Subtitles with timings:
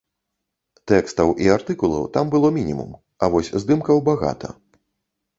[0.91, 2.95] Тэкстаў і артыкулаў там было мінімум,
[3.27, 4.49] а вось здымкаў багата.